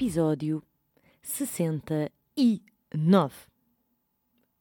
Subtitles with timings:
[0.00, 0.62] episódio
[1.20, 2.10] 69.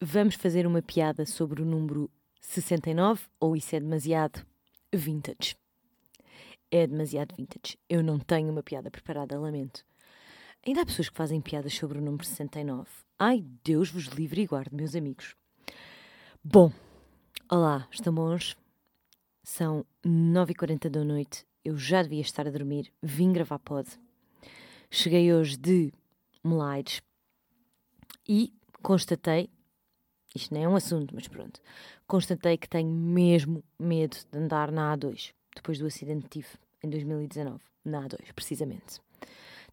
[0.01, 2.11] Vamos fazer uma piada sobre o número
[2.41, 4.45] 69 ou isso é demasiado
[4.93, 5.55] vintage?
[6.69, 7.77] É demasiado vintage.
[7.87, 9.85] Eu não tenho uma piada preparada, lamento.
[10.67, 12.89] Ainda há pessoas que fazem piadas sobre o número 69.
[13.17, 15.37] Ai, Deus vos livre e guarde, meus amigos.
[16.43, 16.69] Bom,
[17.49, 18.57] olá, estão bons?
[19.41, 21.45] São 9h40 da noite.
[21.63, 22.91] Eu já devia estar a dormir.
[23.01, 23.89] Vim gravar pod.
[24.91, 25.93] Cheguei hoje de
[26.43, 26.99] Melaires
[28.27, 29.47] e constatei,
[30.35, 31.61] isto não é um assunto, mas pronto,
[32.07, 36.47] constatei que tenho mesmo medo de andar na A2, depois do acidente que tive
[36.83, 38.99] em 2019, na A2, precisamente.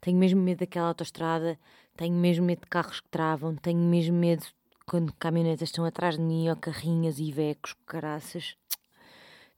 [0.03, 1.59] Tenho mesmo medo daquela autoestrada,
[1.97, 4.45] tenho mesmo medo de carros que travam, tenho mesmo medo
[4.85, 8.55] quando caminhonetas estão atrás de mim, ou carrinhas e vecos, caraças.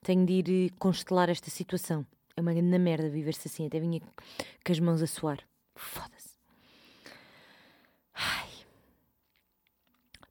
[0.02, 2.06] Tenho de ir eh, constelar esta situação.
[2.36, 5.47] É uma grande merda viver-se assim, até vinha com as mãos a suar.
[5.78, 6.36] Foda-se.
[8.14, 8.48] Ai.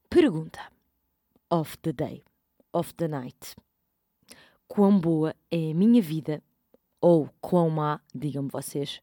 [0.10, 0.72] Pergunta
[1.50, 2.24] of the day,
[2.74, 3.56] of the night.
[4.68, 6.44] Quão boa é a minha vida,
[7.00, 9.02] ou quão má, digam-me vocês.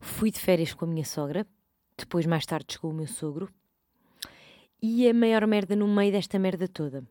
[0.00, 1.46] Fui de férias com a minha sogra,
[1.96, 3.52] depois mais tarde com o meu sogro,
[4.80, 7.06] e a maior merda no meio desta merda toda.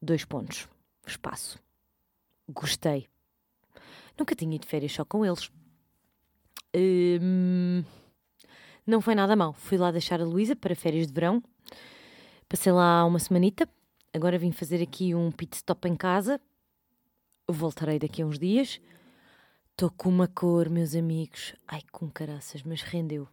[0.00, 0.68] Dois pontos.
[1.04, 1.58] Espaço.
[2.48, 3.08] Gostei.
[4.16, 5.50] Nunca tinha ido de férias só com eles.
[6.74, 7.84] Hum,
[8.86, 9.52] não foi nada mal.
[9.52, 11.42] Fui lá deixar a Luísa para férias de verão.
[12.48, 13.68] Passei lá uma semanita.
[14.12, 16.40] Agora vim fazer aqui um pit stop em casa.
[17.48, 18.80] Voltarei daqui a uns dias.
[19.70, 21.54] Estou com uma cor, meus amigos.
[21.66, 23.26] Ai, com caraças, mas rendeu.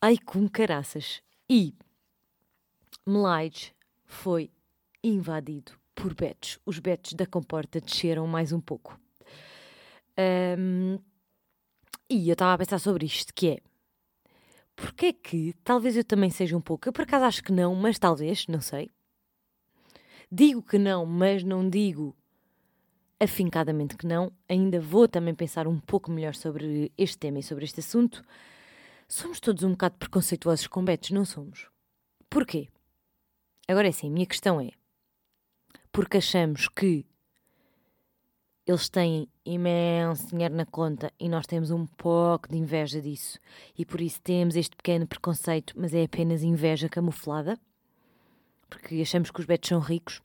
[0.00, 1.22] Ai, com caraças.
[1.50, 1.74] E
[3.06, 4.50] Melaide foi
[5.02, 6.58] invadido por betos.
[6.64, 8.98] Os betos da comporta desceram mais um pouco.
[10.58, 10.98] Um,
[12.08, 13.58] e eu estava a pensar sobre isto, que é
[14.74, 17.74] porque é que talvez eu também seja um pouco, eu por acaso acho que não,
[17.74, 18.90] mas talvez, não sei.
[20.30, 22.16] Digo que não, mas não digo
[23.20, 24.32] afincadamente que não.
[24.48, 28.24] Ainda vou também pensar um pouco melhor sobre este tema e sobre este assunto.
[29.06, 31.68] Somos todos um bocado preconceituosos com betos, não somos?
[32.30, 32.68] Porquê?
[33.68, 34.70] Agora é assim, a minha questão é:
[35.92, 37.04] porque achamos que
[38.66, 43.38] eles têm imenso dinheiro na conta e nós temos um pouco de inveja disso.
[43.76, 47.58] E por isso temos este pequeno preconceito, mas é apenas inveja camuflada.
[48.70, 50.22] Porque achamos que os betos são ricos.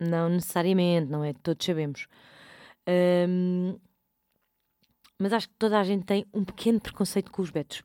[0.00, 1.34] Não necessariamente, não é?
[1.34, 2.08] Todos sabemos.
[5.18, 7.82] Mas acho que toda a gente tem um pequeno preconceito com os betos.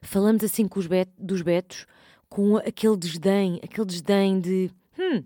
[0.00, 1.86] Falamos assim com os bet dos betos
[2.28, 5.24] com aquele desdém, aquele desdém de hum,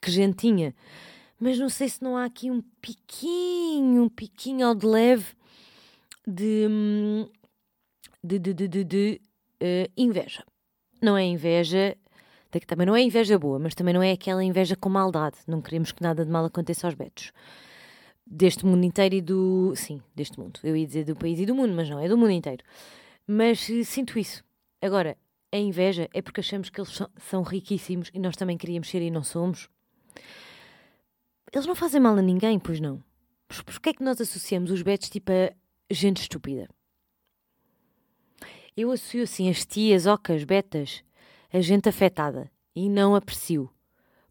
[0.00, 0.74] que gentinha
[1.38, 5.26] mas não sei se não há aqui um piquinho, um piquinho ao de leve
[6.26, 7.28] de, hum,
[8.22, 9.20] de, de, de, de,
[9.62, 10.44] uh, inveja.
[11.02, 11.96] Não é inveja,
[12.66, 15.36] também não é inveja boa, mas também não é aquela inveja com maldade.
[15.46, 17.32] Não queremos que nada de mal aconteça aos betos.
[18.26, 19.74] Deste mundo inteiro e do.
[19.76, 20.58] Sim, deste mundo.
[20.62, 22.64] Eu ia dizer do país e do mundo, mas não, é do mundo inteiro.
[23.26, 24.42] Mas uh, sinto isso.
[24.80, 25.16] Agora,
[25.52, 29.10] a inveja é porque achamos que eles são riquíssimos e nós também queríamos ser e
[29.10, 29.68] não somos.
[31.54, 33.00] Eles não fazem mal a ninguém, pois não?
[33.48, 35.54] Mas porquê é que nós associamos os betos tipo a
[35.88, 36.68] gente estúpida?
[38.76, 41.04] Eu associo assim as tias, ocas, betas,
[41.52, 43.70] a gente afetada e não aprecio.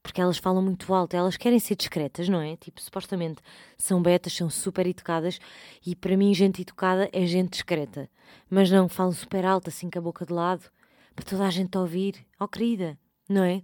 [0.01, 2.57] Porque elas falam muito alto, elas querem ser discretas, não é?
[2.57, 3.41] Tipo, supostamente
[3.77, 5.39] são betas, são super educadas
[5.85, 8.09] e para mim gente educada é gente discreta.
[8.49, 10.69] Mas não, falam super alto, assim com a boca de lado,
[11.15, 12.27] para toda a gente ouvir.
[12.37, 13.63] Oh querida, não é?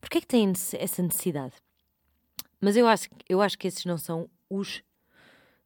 [0.00, 1.61] Porquê é que têm essa necessidade?
[2.62, 4.84] Mas eu acho, eu acho que esses não são os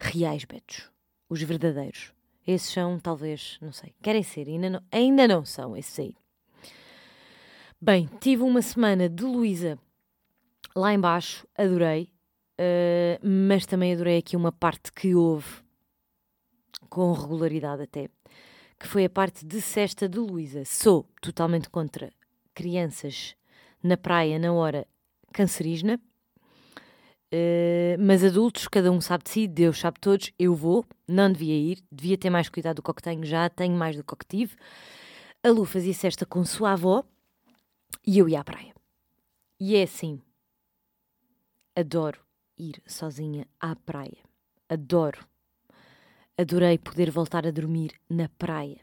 [0.01, 0.91] reais betos,
[1.29, 2.15] os verdadeiros.
[2.47, 6.17] Esses são, talvez, não sei, querem ser, ainda não, ainda não são esses aí.
[7.79, 9.79] Bem, tive uma semana de Luísa
[10.75, 12.11] lá embaixo, adorei,
[12.59, 15.63] uh, mas também adorei aqui uma parte que houve,
[16.89, 18.09] com regularidade até,
[18.79, 20.65] que foi a parte de cesta de Luísa.
[20.65, 22.11] Sou totalmente contra
[22.55, 23.37] crianças
[23.83, 24.87] na praia na hora
[25.33, 26.01] cancerígena,
[27.33, 30.33] Uh, mas adultos, cada um sabe de si, Deus sabe de todos.
[30.39, 33.75] Eu vou, não devia ir, devia ter mais cuidado do que, que tenho, já tenho
[33.77, 34.57] mais do que, que tive.
[35.43, 37.05] A Lu fazia cesta com sua avó
[38.07, 38.75] e eu ia à praia.
[39.59, 40.21] E é assim.
[41.75, 42.21] Adoro
[42.59, 44.19] ir sozinha à praia.
[44.69, 45.27] Adoro.
[46.39, 48.79] Adorei poder voltar a dormir na praia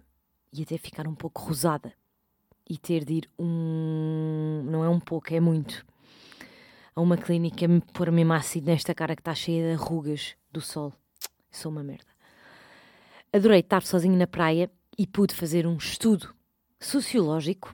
[0.51, 1.93] e até ficar um pouco rosada
[2.69, 4.63] e ter de ir um.
[4.65, 5.85] Não é um pouco, é muito
[6.95, 10.93] a uma clínica pôr mesmo ácido nesta cara que está cheia de rugas do sol.
[11.51, 12.11] Sou uma merda.
[13.31, 16.33] adorei estar sozinho na praia e pude fazer um estudo
[16.79, 17.73] sociológico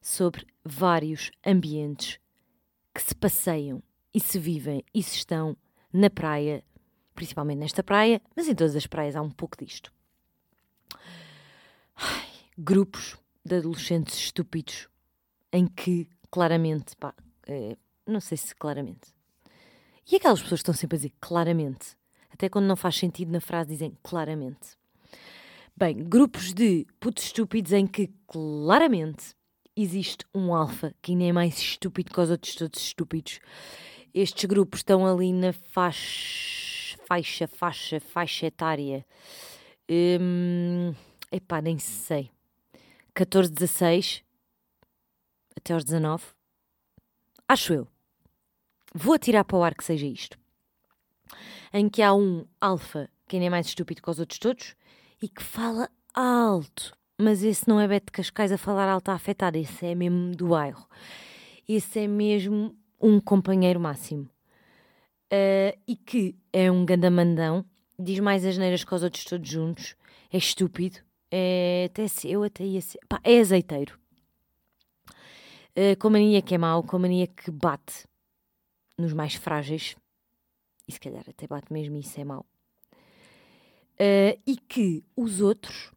[0.00, 2.18] sobre vários ambientes
[2.94, 3.82] que se passeiam
[4.14, 5.56] e se vivem e se estão
[5.92, 6.64] na praia,
[7.14, 9.92] principalmente nesta praia, mas em todas as praias há um pouco disto.
[11.96, 12.28] Ai,
[12.58, 14.88] grupos de adolescentes estúpidos
[15.52, 17.14] em que claramente, pá,
[17.46, 17.76] é,
[18.12, 19.12] não sei se claramente.
[20.10, 21.96] E aquelas pessoas que estão sempre a dizer claramente,
[22.30, 24.76] até quando não faz sentido na frase dizem claramente.
[25.76, 29.34] Bem, grupos de putos estúpidos em que claramente
[29.74, 33.40] existe um alfa que ainda é mais estúpido que os outros todos estúpidos.
[34.12, 39.06] Estes grupos estão ali na faixa, faixa, faixa, faixa etária.
[39.90, 40.94] Hum,
[41.30, 42.30] epá, nem sei.
[43.14, 44.22] 14, 16
[45.56, 46.24] até aos 19.
[47.48, 47.91] Acho eu.
[48.94, 50.38] Vou atirar para o ar que seja isto.
[51.72, 54.74] Em que há um alfa que ainda é mais estúpido que os outros todos
[55.22, 56.94] e que fala alto.
[57.18, 60.36] Mas esse não é Beto de Cascais a falar alto a afetar, esse é mesmo
[60.36, 60.86] do bairro.
[61.66, 64.28] Esse é mesmo um companheiro máximo.
[65.32, 67.64] Uh, e que é um gandamandão,
[67.98, 69.96] diz mais as neiras que os outros todos juntos,
[70.30, 70.98] é estúpido,
[71.30, 73.98] é até eu até ia ser, pá, é azeiteiro.
[75.70, 78.06] Uh, com mania que é mau, com mania que bate
[78.98, 79.96] nos mais frágeis,
[80.86, 82.46] e se calhar até bate mesmo isso é mau.
[83.94, 85.92] Uh, e que os outros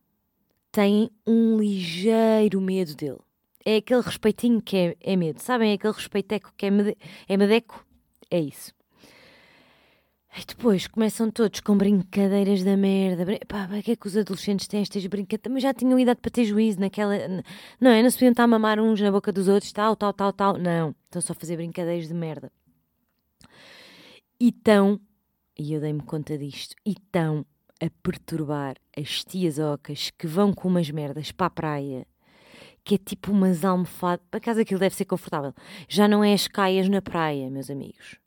[0.71, 3.19] têm um ligeiro medo dele.
[3.63, 5.39] É aquele respeitinho que é, é medo.
[5.39, 5.71] Sabem?
[5.71, 6.97] É aquele respeiteco que é, mede,
[7.27, 7.85] é medeco?
[8.29, 8.73] É isso.
[10.37, 13.25] E depois começam todos com brincadeiras da merda.
[13.47, 15.43] Pá, para que é que os adolescentes têm estas brincadeiras?
[15.43, 17.15] Também já tinham idade para ter juízo naquela.
[17.79, 18.03] Não é?
[18.03, 20.57] Não se podiam estar a mamar uns na boca dos outros, tal, tal, tal, tal.
[20.57, 20.93] Não.
[21.05, 22.51] Estão só a fazer brincadeiras de merda.
[24.39, 24.99] E estão,
[25.57, 27.45] e eu dei-me conta disto, e estão
[27.81, 32.07] a perturbar as tias ocas que vão com umas merdas para a praia,
[32.83, 34.25] que é tipo umas almofadas.
[34.29, 35.53] Para casa aquilo deve ser confortável.
[35.87, 38.17] Já não é as caias na praia, meus amigos.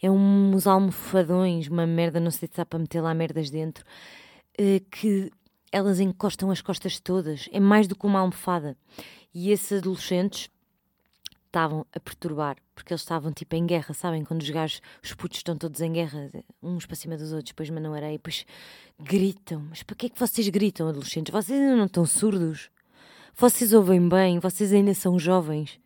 [0.00, 3.84] É uns almofadões, uma merda, não sei se dá para meter lá merdas dentro,
[4.58, 5.30] eh, que
[5.72, 7.48] elas encostam as costas todas.
[7.52, 8.76] É mais do que uma almofada.
[9.34, 10.50] E esses adolescentes
[11.52, 14.24] estavam a perturbar, porque eles estavam tipo em guerra, sabem?
[14.24, 16.30] Quando os gajos, os putos estão todos em guerra,
[16.62, 18.46] uns para cima dos outros, depois mandam areia, depois
[18.98, 19.60] gritam.
[19.68, 21.30] Mas para que é que vocês gritam, adolescentes?
[21.30, 22.70] Vocês ainda não estão surdos?
[23.34, 24.38] Vocês ouvem bem?
[24.38, 25.78] Vocês ainda são jovens?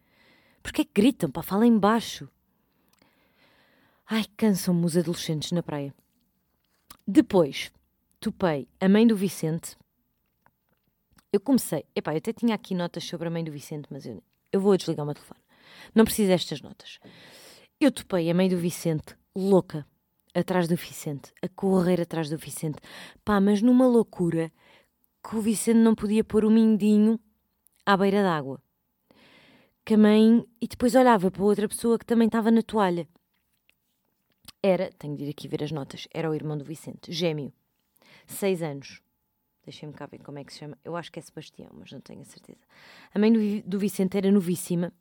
[0.62, 1.30] Porquê que gritam?
[1.30, 2.28] Pá, falem baixo.
[4.08, 5.92] Ai, cansam-me os adolescentes na praia.
[7.04, 7.72] Depois,
[8.20, 9.76] topei a mãe do Vicente.
[11.32, 14.22] Eu comecei, epá, eu até tinha aqui notas sobre a mãe do Vicente, mas eu,
[14.52, 15.45] eu vou desligar o meu telefone.
[15.94, 16.98] Não preciso destas notas.
[17.80, 19.86] Eu topei a mãe do Vicente, louca,
[20.34, 22.78] atrás do Vicente, a correr atrás do Vicente.
[23.24, 24.52] Pá, mas numa loucura
[25.22, 27.18] que o Vicente não podia pôr o mindinho
[27.84, 28.62] à beira d'água.
[29.84, 30.44] Que a mãe.
[30.60, 33.08] E depois olhava para outra pessoa que também estava na toalha.
[34.62, 37.52] Era, tenho de ir aqui ver as notas, era o irmão do Vicente, gêmeo.
[38.26, 39.00] Seis anos.
[39.64, 40.78] Deixem-me cá ver como é que se chama.
[40.84, 42.60] Eu acho que é Sebastião, mas não tenho a certeza.
[43.12, 44.92] A mãe do, Vicente era novíssima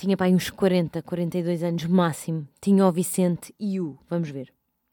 [0.00, 2.48] tinha pai uns 40, 42 anos máximo.
[2.58, 4.50] Tinha o Vicente e o, vamos ver,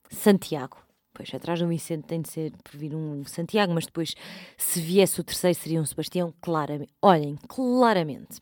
[0.10, 0.78] Santiago.
[1.14, 4.14] Pois, atrás do Vicente tem de ser por vir um Santiago, mas depois,
[4.58, 6.92] se viesse o terceiro, seria um Sebastião, claramente.
[7.02, 8.42] Olhem, claramente.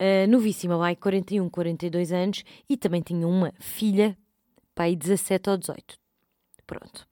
[0.00, 4.16] Uh, novíssima, pai, 41, 42 anos, e também tinha uma filha,
[4.72, 5.98] pai, 17 ou 18.
[6.64, 7.08] Pronto.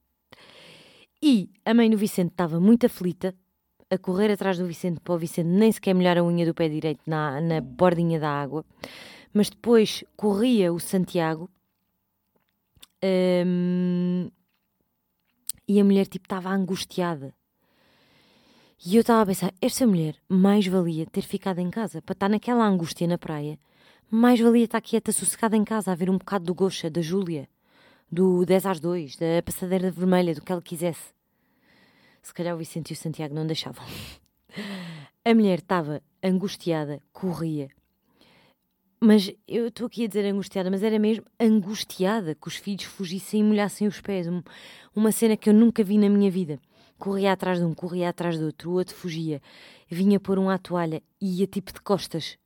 [1.21, 3.35] E a mãe do Vicente estava muito aflita,
[3.91, 6.69] a correr atrás do Vicente para o Vicente nem sequer molhar a unha do pé
[6.69, 8.65] direito na, na bordinha da água,
[9.35, 11.51] mas depois corria o Santiago
[13.03, 14.31] hum,
[15.67, 17.35] e a mulher tipo estava angustiada.
[18.85, 22.29] E eu estava a pensar, esta mulher mais valia ter ficado em casa para estar
[22.31, 23.59] naquela angústia na praia,
[24.11, 27.47] mais valia estar quieta, sossegada em casa a ver um bocado do Gocha, da Júlia,
[28.11, 31.13] do 10 às 2, da passadeira vermelha, do que ela quisesse.
[32.23, 33.85] Se calhar o Vicente e o Santiago não deixavam.
[35.25, 37.69] A mulher estava angustiada, corria.
[38.99, 43.41] Mas eu estou aqui a dizer angustiada, mas era mesmo angustiada que os filhos fugissem
[43.41, 44.27] e molhassem os pés.
[44.95, 46.61] Uma cena que eu nunca vi na minha vida.
[46.99, 49.41] Corria atrás de um, corria atrás do outro, o outro fugia.
[49.89, 52.37] Vinha pôr um à toalha e ia tipo de costas.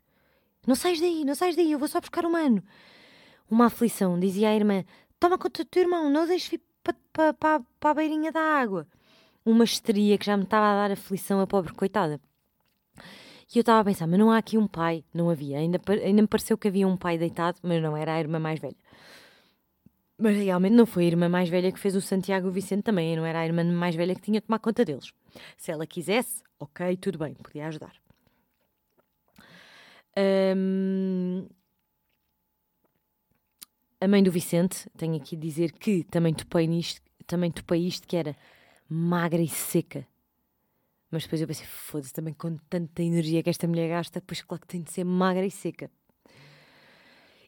[0.65, 2.63] Não sais daí, não sais daí, eu vou só buscar o mano.
[3.51, 4.85] Uma aflição, dizia a irmã:
[5.19, 8.41] Toma conta do teu irmão, não o deixes para pa, pa, pa a beirinha da
[8.41, 8.87] água
[9.45, 12.21] uma histeria que já me estava a dar aflição a pobre coitada.
[13.55, 15.05] E eu estava a pensar, mas não há aqui um pai?
[15.13, 15.59] Não havia.
[15.59, 18.59] Ainda, ainda me pareceu que havia um pai deitado, mas não era a irmã mais
[18.59, 18.77] velha.
[20.19, 22.83] Mas realmente não foi a irmã mais velha que fez o Santiago e o Vicente
[22.83, 25.13] também, não era a irmã mais velha que tinha de tomar conta deles.
[25.57, 27.93] Se ela quisesse, ok, tudo bem, podia ajudar.
[30.57, 31.47] Um,
[34.01, 38.07] a mãe do Vicente, tenho aqui de dizer que também topei nisto, também topei isto,
[38.07, 38.37] que era
[38.89, 40.07] magra e seca.
[41.11, 44.61] Mas depois eu pensei, foda-se, também com tanta energia que esta mulher gasta, depois claro
[44.61, 45.91] que tem de ser magra e seca.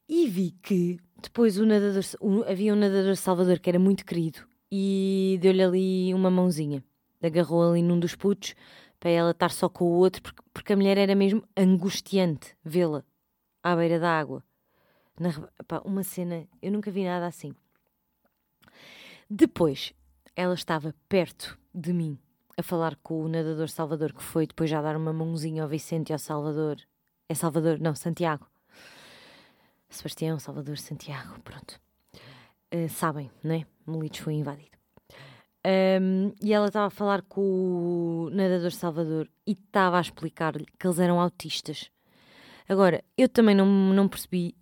[0.09, 2.05] E vi que depois o nadador,
[2.49, 4.38] havia um nadador Salvador que era muito querido
[4.71, 6.85] e deu-lhe ali uma mãozinha.
[7.21, 8.55] Agarrou ali num dos putos
[9.00, 13.05] para ela estar só com o outro, porque, porque a mulher era mesmo angustiante vê-la
[13.62, 14.45] à beira da água.
[15.19, 15.33] Na,
[15.66, 17.52] pá, uma cena, eu nunca vi nada assim.
[19.28, 19.93] Depois,
[20.37, 22.19] ela estava perto de mim
[22.57, 26.11] a falar com o nadador Salvador, que foi depois já dar uma mãozinha ao Vicente
[26.11, 26.76] e ao Salvador.
[27.28, 27.81] É Salvador?
[27.81, 28.47] Não, Santiago.
[29.88, 31.81] Sebastião, Salvador, Santiago, pronto.
[32.75, 33.66] Uh, sabem, né?
[33.87, 34.76] Melides foi invadido.
[35.66, 37.40] Um, e ela estava a falar com
[38.26, 41.90] o nadador Salvador e estava a explicar-lhe que eles eram autistas.
[42.69, 44.55] Agora, eu também não, não percebi,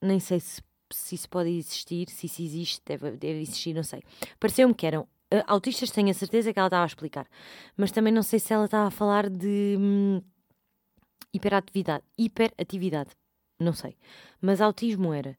[0.00, 0.62] nem sei se,
[0.92, 4.02] se isso pode existir, se isso existe, deve, deve existir, não sei.
[4.38, 7.26] Pareceu-me que eram uh, autistas, tenho a certeza que ela estava a explicar,
[7.76, 10.22] mas também não sei se ela estava a falar de hum,
[11.32, 13.10] hiperatividade, hiperatividade,
[13.58, 13.96] não sei.
[14.40, 15.36] Mas autismo era.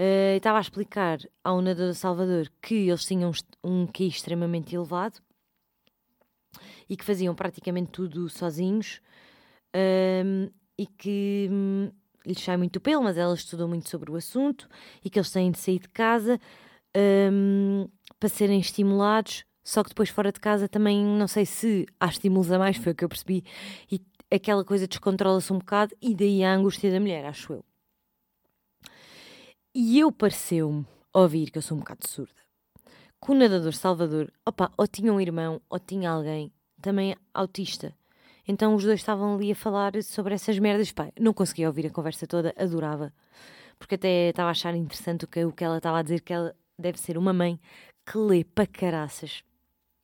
[0.00, 3.30] Uh, estava a explicar ao nadador Salvador que eles tinham
[3.62, 5.20] um QI extremamente elevado
[6.88, 9.00] e que faziam praticamente tudo sozinhos
[9.76, 11.90] uh, e que hum,
[12.26, 14.68] lhes sai muito pelo, mas ela estudou muito sobre o assunto
[15.04, 16.40] e que eles têm de sair de casa
[17.32, 17.88] um,
[18.18, 19.44] para serem estimulados.
[19.64, 22.92] Só que depois fora de casa também não sei se há estímulos a mais, foi
[22.92, 23.44] o que eu percebi,
[23.90, 24.00] e
[24.34, 27.64] aquela coisa descontrola-se um bocado e daí a angústia da mulher, acho eu.
[29.74, 32.42] E eu pareceu-me ouvir, que eu sou um bocado surda,
[33.24, 37.94] que o nadador Salvador, opa, ou tinha um irmão, ou tinha alguém também autista.
[38.46, 40.92] Então os dois estavam ali a falar sobre essas merdas.
[40.92, 43.12] Pá, não conseguia ouvir a conversa toda, adorava.
[43.78, 46.32] Porque até estava a achar interessante o que, o que ela estava a dizer, que
[46.32, 47.60] ela deve ser uma mãe
[48.04, 49.42] que lê para caraças.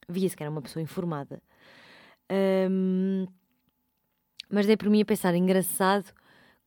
[0.09, 1.43] Via-se que era uma pessoa informada.
[2.71, 3.27] Um,
[4.51, 6.13] mas dei por mim a pensar, engraçado,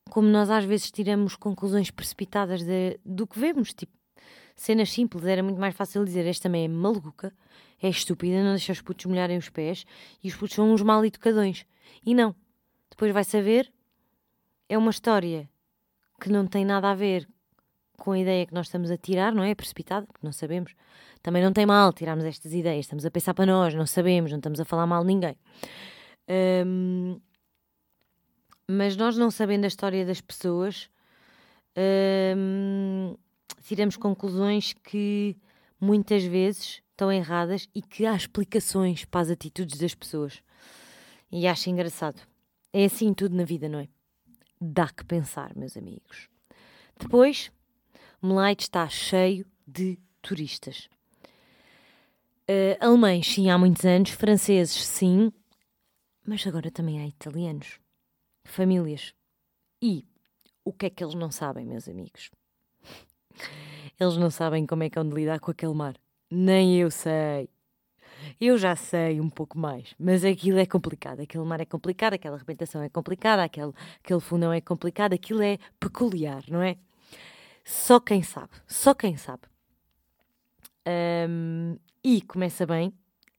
[0.10, 3.94] como nós às vezes tiramos conclusões precipitadas de, do que vemos, tipo,
[4.62, 7.34] cenas simples, era muito mais fácil dizer esta também é maluca,
[7.82, 9.86] é estúpida, não deixa os putos molharem os pés
[10.24, 11.66] e os putos são uns mal educadões.
[12.06, 12.36] E não.
[12.90, 13.72] Depois vai saber,
[14.70, 15.50] é uma história
[16.20, 17.28] que não tem nada a ver
[17.98, 19.56] com a ideia que nós estamos a tirar, não é?
[19.56, 20.76] Precipitada, porque não sabemos.
[21.24, 24.38] Também não tem mal tirarmos estas ideias, estamos a pensar para nós, não sabemos, não
[24.38, 25.36] estamos a falar mal de ninguém.
[26.66, 27.20] Um,
[28.68, 30.90] mas nós não sabendo a história das pessoas,
[32.38, 33.16] hum,
[33.62, 35.36] tiramos conclusões que
[35.80, 40.42] muitas vezes estão erradas e que há explicações para as atitudes das pessoas.
[41.32, 42.22] E acho engraçado.
[42.74, 43.88] É assim tudo na vida, não é?
[44.60, 46.30] Dá que pensar, meus amigos.
[47.00, 47.52] Depois,
[48.22, 50.88] Melaite está cheio de turistas.
[52.50, 54.12] Uh, alemães, sim, há muitos anos.
[54.12, 55.32] Franceses, sim.
[56.26, 57.80] Mas agora também há italianos
[58.44, 59.14] famílias.
[59.82, 60.06] E
[60.64, 62.30] o que é que eles não sabem, meus amigos?
[64.00, 65.96] Eles não sabem como é que hão de lidar com aquele mar.
[66.30, 67.50] Nem eu sei.
[68.40, 71.22] Eu já sei um pouco mais, mas aquilo é complicado.
[71.22, 73.74] Aquele mar é complicado, aquela arrebentação é complicada, aquele,
[74.04, 76.78] aquele fundão é complicado, aquilo é peculiar, não é?
[77.64, 79.44] Só quem sabe, só quem sabe.
[80.88, 82.94] Um, e começa bem,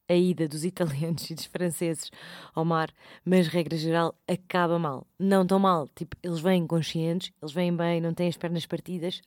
[0.07, 2.11] a ida dos italianos e dos franceses
[2.53, 2.89] ao mar,
[3.25, 5.05] mas regra geral acaba mal.
[5.19, 9.21] Não tão mal, tipo, eles vêm conscientes, eles vêm bem, não têm as pernas partidas.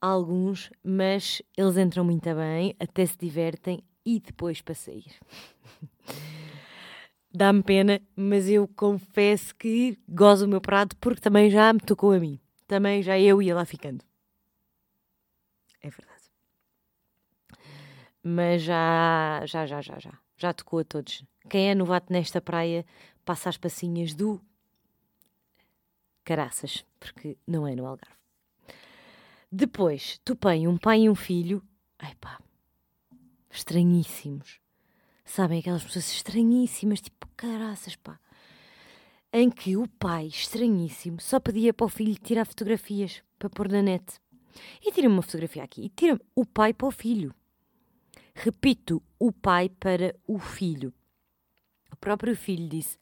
[0.00, 5.14] Alguns, mas eles entram muito bem, até se divertem e depois para sair.
[7.34, 12.12] Dá-me pena, mas eu confesso que gozo o meu prato porque também já me tocou
[12.12, 12.40] a mim.
[12.66, 14.04] Também já eu ia lá ficando.
[15.82, 16.18] É verdade
[18.22, 21.24] mas já, já, já, já, já, já tocou a todos.
[21.48, 22.84] Quem é novato nesta praia
[23.24, 24.40] passa as passinhas do
[26.24, 28.16] caraças, porque não é no Algarve.
[29.50, 31.62] Depois, topei um pai e um filho,
[31.98, 32.38] ai pá,
[33.50, 34.60] estranhíssimos.
[35.24, 38.20] Sabem, aquelas pessoas estranhíssimas, tipo caraças, pá.
[39.32, 43.80] Em que o pai, estranhíssimo, só pedia para o filho tirar fotografias para pôr na
[43.80, 44.20] net.
[44.84, 47.34] E tira-me uma fotografia aqui, e tira o pai para o filho.
[48.34, 50.92] Repito, o pai para o filho.
[51.90, 52.98] O próprio filho disse: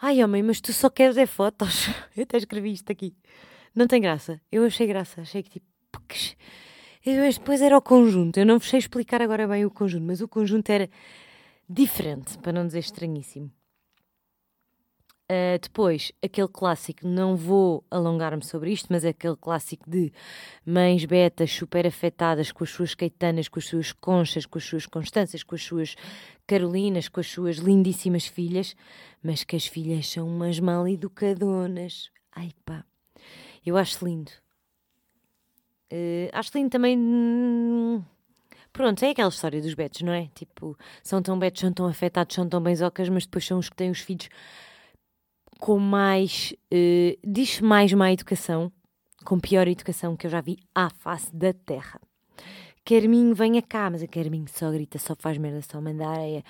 [0.00, 1.86] Ai, homem, mas tu só queres é fotos.
[2.16, 3.14] Eu até escrevi isto aqui.
[3.74, 4.40] Não tem graça.
[4.50, 5.20] Eu achei graça.
[5.20, 5.70] Achei que tipo.
[7.04, 8.38] Mas depois era o conjunto.
[8.38, 10.88] Eu não vos sei explicar agora bem o conjunto, mas o conjunto era
[11.68, 13.50] diferente, para não dizer estranhíssimo.
[15.30, 20.12] Uh, depois, aquele clássico, não vou alongar-me sobre isto, mas é aquele clássico de
[20.66, 24.86] mães betas super afetadas com as suas caetanas, com as suas conchas, com as suas
[24.86, 25.94] constâncias, com as suas
[26.48, 28.74] carolinas, com as suas lindíssimas filhas,
[29.22, 32.10] mas que as filhas são umas mal educadonas.
[32.34, 32.84] Ai pá,
[33.64, 34.30] eu acho lindo.
[35.92, 36.96] Uh, acho lindo também.
[36.96, 38.02] Hum,
[38.72, 40.28] pronto, é aquela história dos betos, não é?
[40.34, 43.76] Tipo, são tão betos, são tão afetados, são tão benzocas, mas depois são os que
[43.76, 44.28] têm os filhos
[45.58, 46.54] com mais.
[46.72, 48.72] Uh, diz mais má educação,
[49.24, 52.00] com pior educação que eu já vi à face da terra.
[52.84, 56.42] Carminho, venha cá, mas a Carminho só grita, só faz merda, só manda areia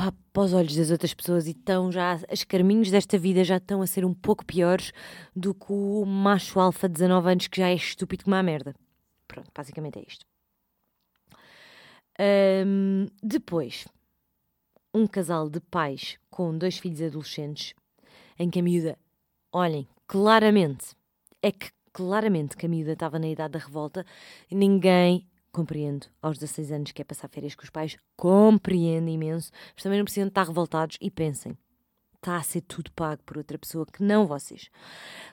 [0.00, 2.18] para, para os olhos das outras pessoas e estão já.
[2.30, 4.92] As Carminhos desta vida já estão a ser um pouco piores
[5.36, 8.74] do que o macho alfa de 19 anos que já é estúpido como a merda.
[9.28, 10.24] Pronto, basicamente é isto.
[12.18, 13.86] Um, depois,
[14.94, 17.74] um casal de pais com dois filhos adolescentes
[18.38, 18.98] em que a miúda,
[19.52, 20.96] olhem, claramente,
[21.42, 24.06] é que claramente que a miúda estava na idade da revolta,
[24.50, 29.82] ninguém compreende aos 16 anos que é passar férias com os pais, compreende imenso, mas
[29.82, 31.56] também não precisam estar revoltados e pensem,
[32.16, 34.70] está a ser tudo pago por outra pessoa que não vocês.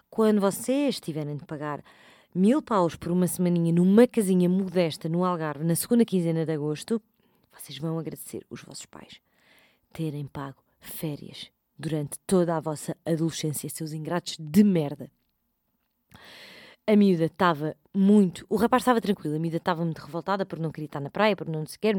[0.09, 1.83] Quando vocês tiverem de pagar
[2.33, 7.01] mil paus por uma semaninha numa casinha modesta no Algarve na segunda quinzena de agosto,
[7.51, 9.19] vocês vão agradecer os vossos pais
[9.97, 15.09] terem pago férias durante toda a vossa adolescência, seus ingratos de merda.
[16.89, 18.45] A miúda estava muito.
[18.49, 21.35] O rapaz estava tranquilo, a miúda estava muito revoltada por não querer estar na praia,
[21.35, 21.95] por não se quer,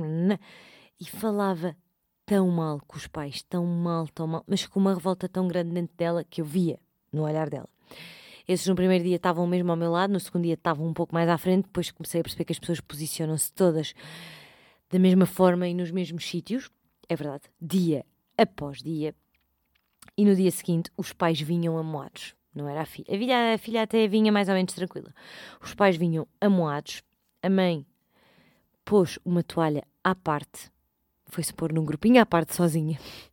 [0.99, 1.77] e falava
[2.25, 5.73] tão mal com os pais, tão mal, tão mal, mas com uma revolta tão grande
[5.75, 6.81] dentro dela que eu via
[7.13, 7.69] no olhar dela.
[8.49, 11.15] Esses no primeiro dia estavam mesmo ao meu lado, no segundo dia estavam um pouco
[11.15, 13.93] mais à frente, depois comecei a perceber que as pessoas posicionam-se todas
[14.89, 16.71] da mesma forma e nos mesmos sítios.
[17.07, 18.07] É verdade, dia
[18.39, 19.15] após dia,
[20.17, 22.38] e no dia seguinte, os pais vinham amoados.
[22.55, 23.07] Não era a filha.
[23.09, 25.15] A filha, a filha até vinha mais ou menos tranquila.
[25.61, 27.03] Os pais vinham amoados.
[27.43, 27.87] A mãe
[28.85, 30.71] pôs uma toalha à parte.
[31.27, 32.99] Foi-se pôr num grupinho à parte sozinha.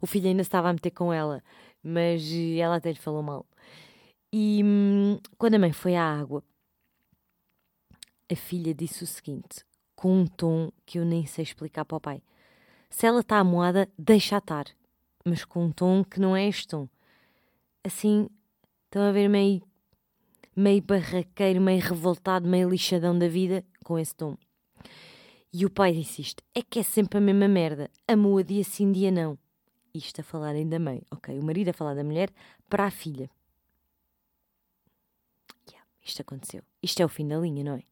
[0.00, 1.42] O filho ainda estava a meter com ela,
[1.82, 2.22] mas
[2.56, 3.44] ela até lhe falou mal.
[4.32, 6.40] E hum, quando a mãe foi à água,
[8.30, 9.64] a filha disse o seguinte,
[9.96, 12.22] com um tom que eu nem sei explicar para o pai:
[12.88, 14.66] Se ela está amoada, deixa estar
[15.26, 16.88] mas com um tom que não é este tom.
[17.82, 18.28] Assim,
[18.96, 19.62] estão a ver meio,
[20.56, 24.38] meio barraqueiro, meio revoltado, meio lixadão da vida, com esse tom.
[25.52, 28.64] E o pai disse isto: é que é sempre a mesma merda, amou a dia
[28.64, 29.38] sim, dia não.
[29.94, 31.38] Isto a falarem da mãe, ok?
[31.38, 32.30] O marido a falar da mulher
[32.70, 33.30] para a filha.
[35.68, 36.62] Yeah, isto aconteceu.
[36.82, 37.82] Isto é o fim da linha, não é?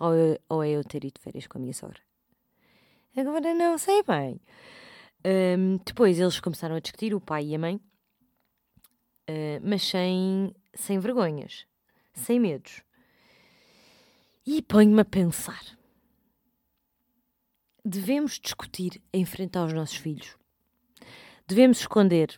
[0.00, 2.00] Ou, eu, ou é eu ter ido de férias com a minha sogra?
[3.16, 4.38] Agora não sei bem.
[5.24, 7.80] Um, depois eles começaram a discutir, o pai e a mãe,
[9.32, 11.66] uh, mas sem, sem vergonhas,
[12.12, 12.82] sem medos.
[14.46, 15.62] E ponho-me a pensar:
[17.84, 20.36] devemos discutir em frente aos nossos filhos?
[21.46, 22.36] Devemos esconder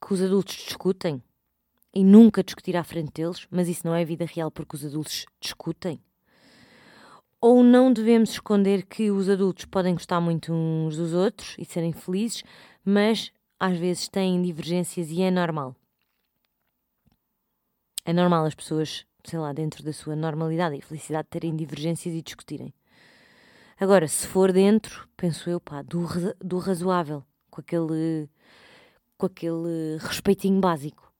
[0.00, 1.22] que os adultos discutem
[1.94, 5.26] e nunca discutir à frente deles, mas isso não é vida real porque os adultos
[5.40, 6.02] discutem?
[7.42, 11.92] ou não devemos esconder que os adultos podem gostar muito uns dos outros e serem
[11.92, 12.44] felizes,
[12.84, 13.32] mas
[13.62, 15.76] às vezes têm divergências e é normal.
[18.04, 22.20] É normal as pessoas, sei lá, dentro da sua normalidade e felicidade, terem divergências e
[22.20, 22.74] discutirem.
[23.78, 26.08] Agora, se for dentro, penso eu, pá, do,
[26.40, 28.28] do razoável, com aquele,
[29.16, 31.12] com aquele respeitinho básico.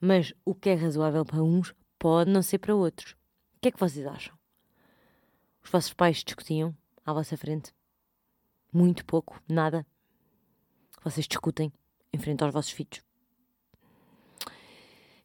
[0.00, 3.12] Mas o que é razoável para uns pode não ser para outros.
[3.54, 4.36] O que é que vocês acham?
[5.62, 7.72] Os vossos pais discutiam à vossa frente?
[8.72, 9.86] Muito pouco, nada.
[11.02, 11.72] Vocês discutem
[12.12, 13.02] em frente aos vossos filhos.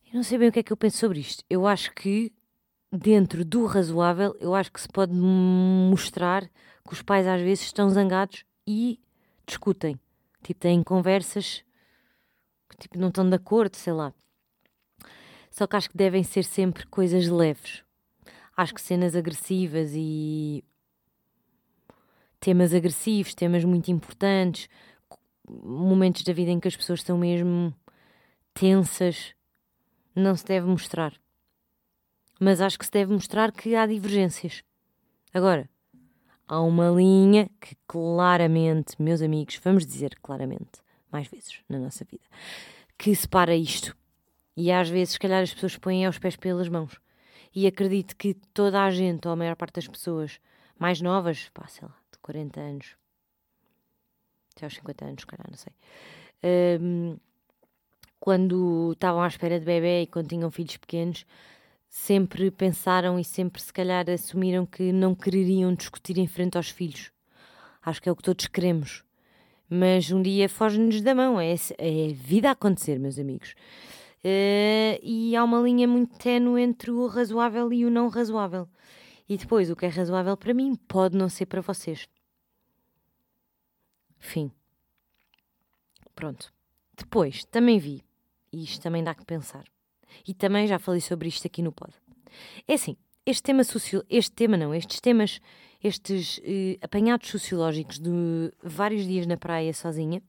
[0.07, 1.43] Eu não sei bem o que é que eu penso sobre isto.
[1.49, 2.31] Eu acho que,
[2.91, 6.43] dentro do razoável, eu acho que se pode mostrar
[6.87, 8.99] que os pais às vezes estão zangados e
[9.45, 9.99] discutem.
[10.43, 11.63] Tipo, têm conversas
[12.69, 14.13] que tipo, não estão de acordo, sei lá.
[15.49, 17.85] Só que acho que devem ser sempre coisas leves
[18.55, 20.63] acho que cenas agressivas e
[22.39, 24.69] temas agressivos, temas muito importantes,
[25.47, 27.73] momentos da vida em que as pessoas estão mesmo
[28.53, 29.33] tensas,
[30.15, 31.13] não se deve mostrar.
[32.39, 34.63] Mas acho que se deve mostrar que há divergências.
[35.33, 35.69] Agora,
[36.47, 40.81] há uma linha que claramente, meus amigos, vamos dizer claramente,
[41.11, 42.23] mais vezes na nossa vida,
[42.97, 43.95] que separa isto.
[44.55, 46.99] E às vezes, se calhar, as pessoas põem aos pés pelas mãos.
[47.53, 50.39] E acredito que toda a gente, ou a maior parte das pessoas
[50.77, 52.97] mais novas, pá, sei lá, de 40 anos,
[54.55, 55.73] até aos 50 anos, calhar, não sei,
[56.81, 57.17] um,
[58.19, 61.25] quando estavam à espera de bebê e quando tinham filhos pequenos,
[61.89, 67.11] sempre pensaram e sempre, se calhar, assumiram que não quereriam discutir em frente aos filhos.
[67.83, 69.03] Acho que é o que todos queremos.
[69.69, 71.39] Mas um dia foge-nos da mão.
[71.39, 73.55] É, é vida a acontecer, meus amigos.
[74.23, 78.67] Uh, e há uma linha muito ténue entre o razoável e o não razoável.
[79.29, 82.07] E depois, o que é razoável para mim pode não ser para vocês.
[84.25, 84.51] Fim.
[86.15, 86.51] Pronto.
[86.97, 88.01] Depois, também vi,
[88.51, 89.65] e isto também dá que pensar,
[90.27, 91.93] e também já falei sobre isto aqui no pod.
[92.67, 95.39] É assim, este tema social, este tema não, estes temas,
[95.83, 98.09] estes eh, apanhados sociológicos de
[98.63, 100.21] vários dias na praia sozinha,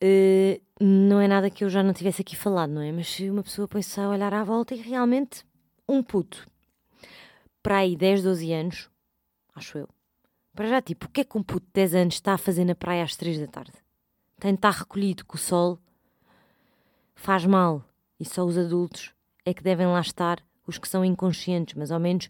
[0.00, 2.92] eh, não é nada que eu já não tivesse aqui falado, não é?
[2.92, 5.44] Mas uma pessoa põe-se a olhar à volta e realmente
[5.88, 6.46] um puto
[7.62, 8.90] para aí 10, 12 anos,
[9.54, 9.97] acho eu.
[10.58, 12.64] Para já, tipo, o que é que um puto de 10 anos está a fazer
[12.64, 13.70] na praia às 3 da tarde?
[14.40, 15.78] tem de estar recolhido com o sol,
[17.14, 17.84] faz mal
[18.18, 22.00] e só os adultos é que devem lá estar, os que são inconscientes, mas ao
[22.00, 22.28] menos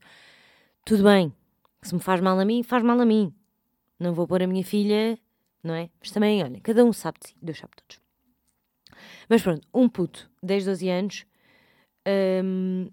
[0.84, 1.32] tudo bem.
[1.80, 3.32] Se me faz mal a mim, faz mal a mim.
[3.98, 5.18] Não vou pôr a minha filha,
[5.64, 5.88] não é?
[5.98, 7.98] Mas também, olha, cada um sabe de si, Deus sabe todos.
[9.26, 11.26] Mas pronto, um puto, 10, 12 anos,
[12.44, 12.90] hum,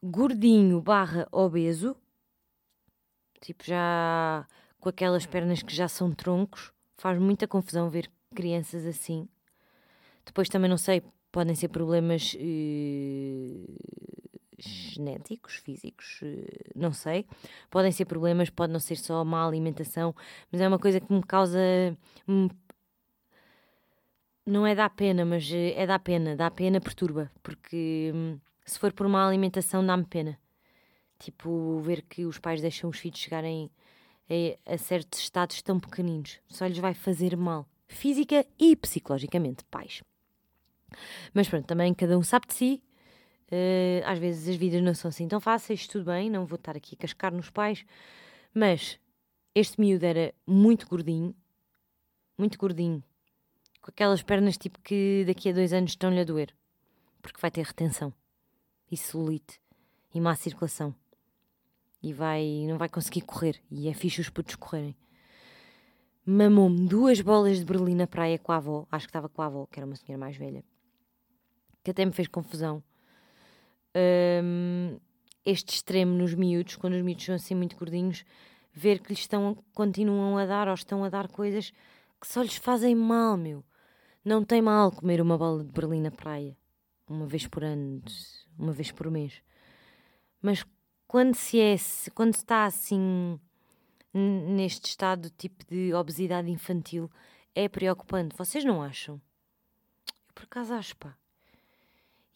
[0.00, 1.96] gordinho barra obeso,
[3.40, 4.46] tipo já
[4.80, 9.28] com aquelas pernas que já são troncos, Faz muita confusão ver crianças assim.
[10.26, 13.78] Depois também não sei, podem ser problemas uh,
[14.58, 17.24] genéticos, físicos, uh, não sei.
[17.70, 20.12] Podem ser problemas, pode não ser só má alimentação,
[20.50, 21.60] mas é uma coisa que me causa.
[22.26, 22.48] Hum,
[24.44, 28.78] não é dar pena, mas eh, é dar pena, dá pena, perturba, porque hum, se
[28.78, 30.36] for por má alimentação dá-me pena.
[31.18, 33.70] Tipo, ver que os pais deixam os filhos chegarem
[34.28, 36.38] é, a certos estados tão pequeninos.
[36.48, 40.02] Só lhes vai fazer mal, física e psicologicamente, pais.
[41.34, 42.82] Mas pronto, também cada um sabe de si.
[43.50, 46.76] Uh, às vezes as vidas não são assim tão fáceis, tudo bem, não vou estar
[46.76, 47.84] aqui a cascar nos pais.
[48.52, 49.00] Mas
[49.54, 51.34] este miúdo era muito gordinho,
[52.36, 53.02] muito gordinho,
[53.80, 56.54] com aquelas pernas tipo que daqui a dois anos estão-lhe a doer,
[57.22, 58.12] porque vai ter retenção
[58.90, 59.60] e celulite
[60.14, 60.94] e má circulação
[62.02, 63.60] e vai, não vai conseguir correr.
[63.70, 64.96] E é fixe os putos correrem.
[66.24, 68.86] Mamou-me duas bolas de berlim na praia com a avó.
[68.90, 70.62] Acho que estava com a avó, que era uma senhora mais velha.
[71.82, 72.82] Que até me fez confusão.
[74.44, 74.98] Um,
[75.44, 78.24] este extremo nos miúdos, quando os miúdos são assim muito gordinhos,
[78.74, 81.72] ver que lhes estão, continuam a dar ou estão a dar coisas
[82.20, 83.64] que só lhes fazem mal, meu.
[84.24, 86.56] Não tem mal comer uma bola de berlim na praia.
[87.08, 88.02] Uma vez por ano,
[88.58, 89.40] uma vez por mês.
[90.42, 90.62] Mas
[91.08, 91.74] quando se é,
[92.14, 93.40] quando está assim
[94.14, 97.10] neste estado tipo de obesidade infantil,
[97.54, 98.36] é preocupante.
[98.36, 99.20] Vocês não acham?
[100.28, 101.16] Eu por acaso acho, pá.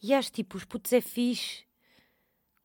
[0.01, 1.63] E acho tipo, os putos é fixe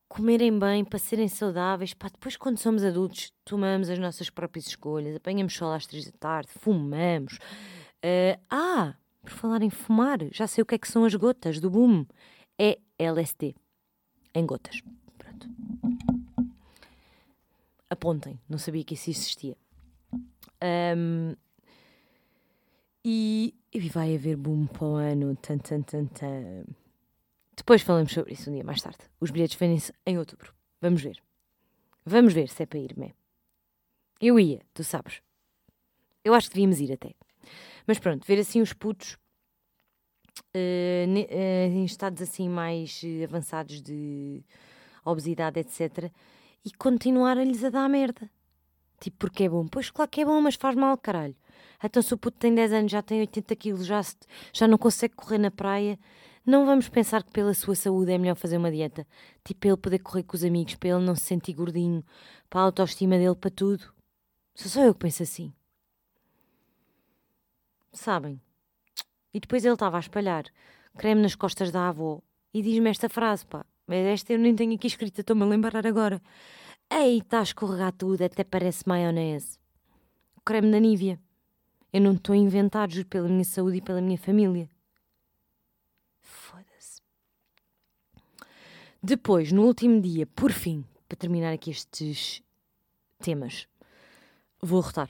[0.09, 1.93] comerem bem, para serem saudáveis.
[1.93, 6.11] Pá, depois, quando somos adultos, tomamos as nossas próprias escolhas, apanhamos sol às três da
[6.19, 7.35] tarde, fumamos.
[8.03, 11.59] Uh, ah, por falar em fumar, já sei o que é que são as gotas
[11.59, 12.05] do boom.
[12.57, 13.55] É LSD,
[14.33, 14.81] em gotas.
[17.99, 19.57] Apontem, não sabia que isso existia.
[20.63, 21.35] Um,
[23.03, 25.35] e, e, vai haver boom para o ano.
[25.35, 26.63] Tan, tan, tan, tan.
[27.57, 28.99] Depois falamos sobre isso um dia mais tarde.
[29.19, 30.53] Os bilhetes vendem-se em outubro.
[30.79, 31.21] Vamos ver.
[32.05, 33.13] Vamos ver se é para ir, me
[34.21, 35.21] Eu ia, tu sabes.
[36.23, 37.13] Eu acho que devíamos ir até.
[37.85, 39.17] Mas pronto, ver assim os putos
[40.55, 44.41] uh, uh, em estados assim mais uh, avançados de
[45.03, 46.09] obesidade, etc.
[46.65, 48.29] E continuar-lhes a dar merda.
[48.99, 49.67] Tipo, porque é bom.
[49.67, 51.35] Pois claro que é bom, mas faz mal, caralho.
[51.83, 54.01] Então se o puto tem 10 anos, já tem 80 quilos, já,
[54.53, 55.97] já não consegue correr na praia,
[56.45, 59.07] não vamos pensar que pela sua saúde é melhor fazer uma dieta.
[59.43, 62.03] Tipo, ele poder correr com os amigos, para ele não se sentir gordinho,
[62.49, 63.93] para a autoestima dele, para tudo.
[64.55, 65.53] Sou só eu que penso assim.
[67.93, 68.41] Sabem?
[69.33, 70.45] E depois ele estava a espalhar
[70.97, 72.21] creme nas costas da avó
[72.53, 73.65] e diz-me esta frase, pá.
[73.89, 76.21] Mas esta eu nem tenho aqui escrita, estou-me a lembrar agora.
[76.91, 79.57] Ei, está a escorregar tudo, até parece maionese.
[80.37, 81.19] O creme da Nívia.
[81.91, 84.69] Eu não estou a inventar, juro pela minha saúde e pela minha família.
[86.21, 87.01] Foda-se.
[89.01, 92.43] Depois, no último dia, por fim, para terminar aqui estes
[93.17, 93.67] temas,
[94.61, 95.09] vou rotar.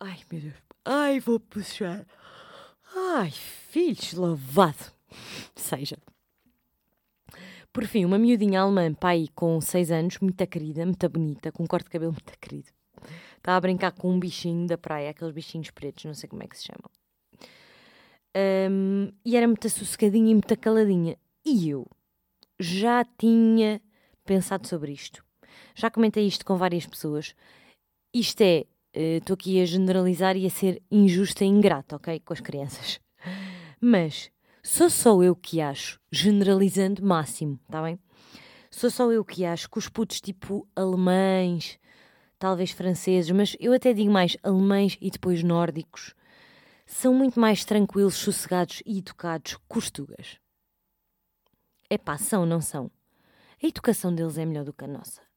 [0.00, 0.54] Ai, meu Deus.
[0.86, 2.06] Ai, vou puxar.
[2.96, 4.90] Ai, filhos, louvado
[5.54, 5.98] seja.
[7.72, 11.66] Por fim, uma miudinha alemã, pai com 6 anos, muito querida, muito bonita, com um
[11.66, 12.68] corte de cabelo muito querido.
[13.36, 16.48] Estava a brincar com um bichinho da praia, aqueles bichinhos pretos, não sei como é
[16.48, 16.90] que se chamam.
[18.36, 21.16] Um, e era muito sossegadinha e muito caladinha.
[21.44, 21.86] E eu
[22.58, 23.80] já tinha
[24.24, 25.24] pensado sobre isto.
[25.74, 27.34] Já comentei isto com várias pessoas.
[28.12, 32.20] Isto é, estou uh, aqui a generalizar e a ser injusta e ingrata, ok?
[32.20, 33.00] Com as crianças.
[33.80, 34.30] Mas
[34.62, 37.98] sou só eu que acho, generalizando máximo, está bem?
[38.70, 41.78] Sou só eu que acho que os putos tipo alemães,
[42.38, 46.14] talvez franceses, mas eu até digo mais alemães e depois nórdicos,
[46.86, 50.38] são muito mais tranquilos, sossegados e educados que os tugas.
[51.88, 52.90] É pá, são, não são?
[53.62, 55.29] A educação deles é melhor do que a nossa.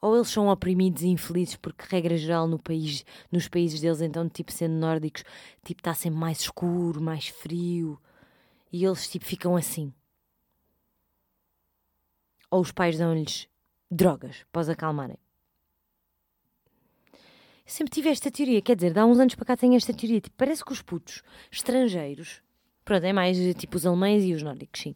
[0.00, 4.28] Ou eles são oprimidos e infelizes porque, regra geral, no país, nos países deles, então,
[4.28, 5.24] tipo, sendo nórdicos,
[5.64, 8.00] tipo, está sempre mais escuro, mais frio,
[8.72, 9.92] e eles, tipo, ficam assim.
[12.50, 13.48] Ou os pais dão-lhes
[13.90, 15.18] drogas para os acalmarem.
[17.66, 20.34] Sempre tive esta teoria, quer dizer, dá uns anos para cá tenho esta teoria, tipo,
[20.38, 22.40] parece que os putos estrangeiros,
[22.82, 24.94] pronto, é mais tipo os alemães e os nórdicos, sim,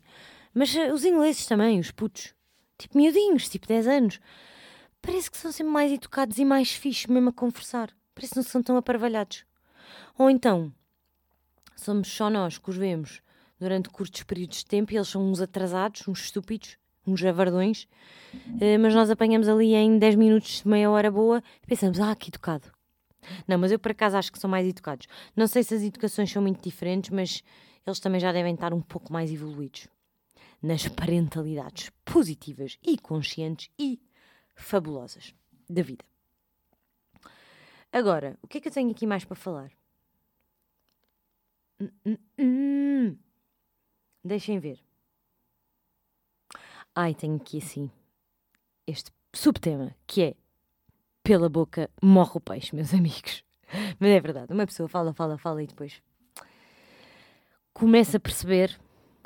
[0.54, 2.34] mas uh, os ingleses também, os putos,
[2.78, 4.20] tipo miudinhos, tipo 10 anos,
[5.02, 8.44] parece que são sempre mais educados e mais fixos mesmo a conversar, parece que não
[8.44, 9.44] são tão aparvalhados.
[10.16, 10.72] Ou então,
[11.76, 13.20] somos só nós que os vemos
[13.58, 17.88] durante curtos períodos de tempo e eles são uns atrasados, uns estúpidos, uns javardões,
[18.34, 22.30] uh, mas nós apanhamos ali em 10 minutos, meia hora boa e pensamos, ah, que
[22.30, 22.70] educado.
[23.46, 25.06] Não, mas eu por acaso acho que são mais educados.
[25.36, 27.42] Não sei se as educações são muito diferentes, mas
[27.86, 29.88] eles também já devem estar um pouco mais evoluídos
[30.60, 34.00] nas parentalidades positivas e conscientes e
[34.62, 35.34] fabulosas
[35.68, 36.04] da vida.
[37.92, 39.70] Agora, o que é que eu tenho aqui mais para falar?
[41.80, 43.18] Hum, hum, hum.
[44.24, 44.82] Deixem ver.
[46.94, 47.90] Ai, tenho aqui assim
[48.86, 50.34] este subtema que é
[51.22, 53.44] pela boca morre o peixe, meus amigos.
[53.98, 56.02] Mas é verdade, uma pessoa fala, fala, fala e depois
[57.72, 58.78] começa a perceber,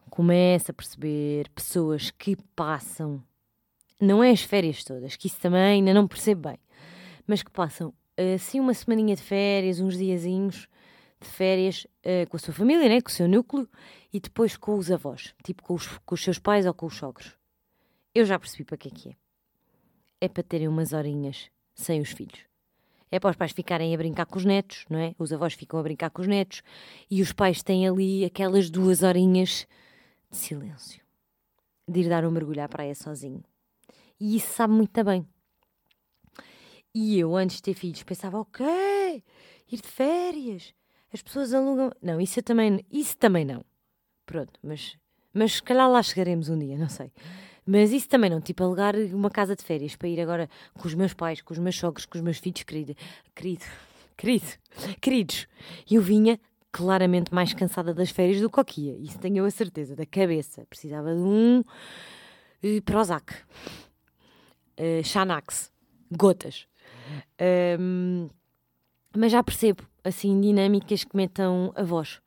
[0.09, 3.22] começa a perceber pessoas que passam,
[4.00, 6.59] não é as férias todas, que isso também ainda não percebo bem,
[7.26, 7.92] mas que passam
[8.35, 10.68] assim uma semaninha de férias, uns diazinhos
[11.20, 13.68] de férias uh, com a sua família, né, com o seu núcleo
[14.12, 16.96] e depois com os avós, tipo com os, com os seus pais ou com os
[16.96, 17.37] sogros.
[18.14, 19.16] Eu já percebi para que é que é.
[20.20, 22.40] É para terem umas horinhas sem os filhos.
[23.11, 25.14] É para os pais ficarem a brincar com os netos, não é?
[25.18, 26.62] Os avós ficam a brincar com os netos
[27.11, 29.66] e os pais têm ali aquelas duas horinhas
[30.30, 31.02] de silêncio.
[31.87, 33.44] De ir dar um mergulho à praia sozinho.
[34.18, 35.26] E isso sabe muito bem.
[36.94, 38.64] E eu, antes de ter filhos, pensava, ok,
[39.70, 40.72] ir de férias,
[41.12, 41.90] as pessoas alugam.
[42.00, 43.64] Não, isso também, isso também não.
[44.24, 44.96] Pronto, mas,
[45.33, 47.12] mas se calhar lá chegaremos um dia, não sei.
[47.66, 50.48] Mas isso também não, tipo, alugar uma casa de férias para ir agora
[50.79, 52.94] com os meus pais, com os meus sogros, com os meus filhos, querido,
[53.35, 53.64] querido,
[54.16, 54.46] querido,
[55.00, 55.46] queridos.
[55.90, 56.38] Eu vinha
[56.70, 60.64] claramente mais cansada das férias do que aqui, isso tenho a certeza, da cabeça.
[60.66, 63.35] Precisava de um uh, Prozac,
[64.78, 65.72] uh, Xanax,
[66.10, 66.66] gotas.
[67.80, 68.28] Um,
[69.16, 72.20] mas já percebo, assim, dinâmicas que metam a voz.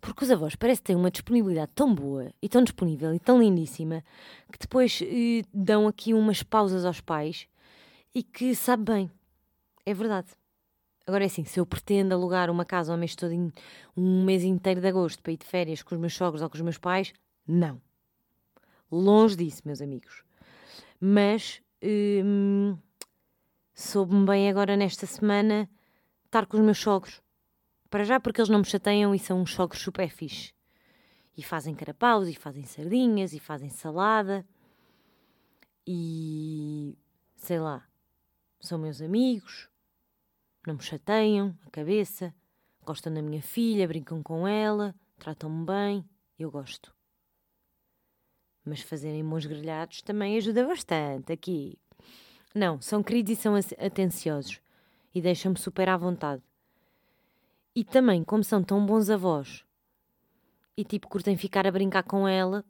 [0.00, 4.04] Porque os avós parecem ter uma disponibilidade tão boa e tão disponível e tão lindíssima
[4.52, 7.48] que depois eh, dão aqui umas pausas aos pais
[8.14, 9.10] e que sabe bem.
[9.84, 10.28] É verdade.
[11.04, 13.32] Agora é assim, se eu pretendo alugar uma casa um mês, todo,
[13.96, 16.56] um mês inteiro de agosto para ir de férias com os meus sogros ou com
[16.56, 17.12] os meus pais,
[17.46, 17.80] não.
[18.92, 20.22] Longe disso, meus amigos.
[21.00, 22.76] Mas hum,
[23.74, 25.68] soube-me bem agora nesta semana
[26.26, 27.22] estar com os meus sogros
[27.90, 30.52] para já porque eles não me chateiam e são uns sogros super fixe.
[31.36, 34.44] E fazem carapaus, e fazem sardinhas, e fazem salada.
[35.86, 36.96] E
[37.36, 37.86] sei lá,
[38.60, 39.68] são meus amigos,
[40.66, 42.34] não me chateiam a cabeça,
[42.84, 46.04] gostam da minha filha, brincam com ela, tratam-me bem,
[46.38, 46.97] eu gosto.
[48.68, 51.78] Mas fazerem bons grelhados também ajuda bastante aqui.
[52.54, 54.60] Não, são queridos e são atenciosos
[55.14, 56.42] e deixam-me super à vontade.
[57.74, 59.64] E também, como são tão bons avós
[60.76, 62.64] e tipo curtem ficar a brincar com ela,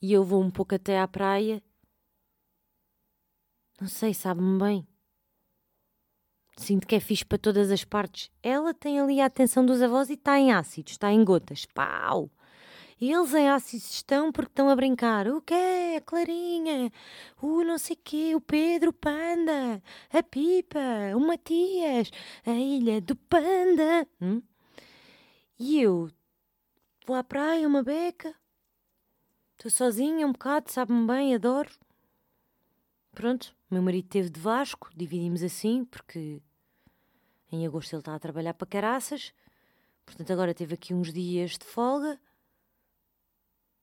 [0.00, 1.62] e eu vou um pouco até à praia,
[3.80, 4.86] não sei, sabe-me bem.
[6.56, 8.30] Sinto que é fixe para todas as partes.
[8.42, 11.64] Ela tem ali a atenção dos avós e está em ácidos, está em gotas.
[11.64, 12.30] Pau!
[13.00, 15.26] Eles em ácidos estão porque estão a brincar.
[15.28, 15.96] O quê?
[15.96, 16.92] A Clarinha,
[17.40, 19.82] o não sei quê, o Pedro Panda,
[20.12, 20.78] a Pipa,
[21.16, 22.10] o Matias,
[22.46, 24.06] a Ilha do Panda.
[24.20, 24.42] Hum?
[25.58, 26.10] E eu
[27.06, 28.34] vou à praia, uma beca,
[29.60, 31.68] Estou sozinha um bocado, sabe-me bem, adoro.
[33.12, 36.40] Pronto, meu marido teve de Vasco, dividimos assim, porque
[37.52, 39.34] em agosto ele está a trabalhar para caraças.
[40.06, 42.18] Portanto, agora teve aqui uns dias de folga.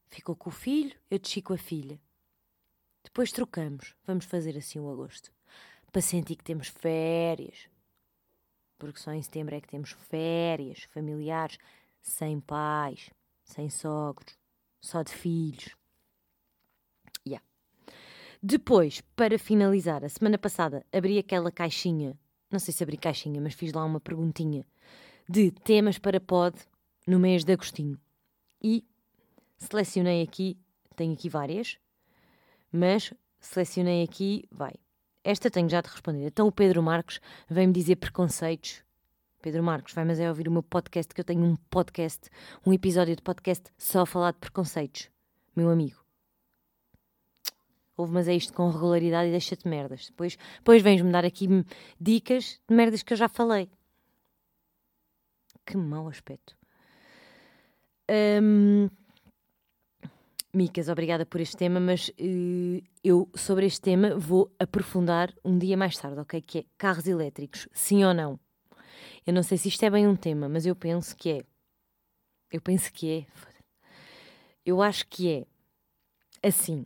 [0.10, 2.00] Ficou com o filho, eu desci com a filha.
[3.04, 3.96] Depois trocamos.
[4.06, 5.32] Vamos fazer assim o agosto.
[5.92, 7.68] Para sentir que temos férias.
[8.78, 11.58] Porque só em setembro é que temos férias familiares
[12.02, 13.10] sem pais,
[13.44, 14.38] sem sogros
[14.82, 15.76] só de filhos.
[17.26, 17.46] Yeah.
[18.42, 22.18] Depois, para finalizar, a semana passada abri aquela caixinha,
[22.50, 24.66] não sei se abri caixinha, mas fiz lá uma perguntinha
[25.28, 26.58] de temas para pod
[27.06, 28.00] no mês de agostinho.
[28.62, 28.86] E
[29.58, 30.58] selecionei aqui,
[30.96, 31.78] tenho aqui várias,
[32.72, 34.74] mas selecionei aqui, vai.
[35.24, 36.28] Esta tenho já de responder.
[36.28, 38.84] Então o Pedro Marcos vem-me dizer preconceitos.
[39.42, 42.30] Pedro Marcos, vai, mas é ouvir o meu podcast, que eu tenho um podcast,
[42.66, 45.10] um episódio de podcast só a falar de preconceitos.
[45.56, 46.08] Meu amigo.
[47.96, 50.08] Ouve, mas é isto com regularidade e deixa-te merdas.
[50.08, 51.48] Depois, depois vens-me dar aqui
[52.00, 53.70] dicas de merdas que eu já falei.
[55.66, 56.56] Que mau aspecto.
[58.10, 58.88] Um,
[60.54, 65.76] Micas, obrigada por este tema, mas uh, eu sobre este tema vou aprofundar um dia
[65.76, 66.42] mais tarde, ok?
[66.42, 68.40] Que é carros elétricos, sim ou não?
[69.26, 71.44] Eu não sei se isto é bem um tema, mas eu penso que é.
[72.50, 73.26] Eu penso que é.
[74.66, 75.30] Eu acho que
[76.42, 76.86] é assim.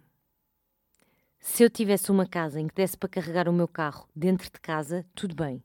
[1.40, 4.60] Se eu tivesse uma casa em que desse para carregar o meu carro dentro de
[4.60, 5.64] casa, tudo bem.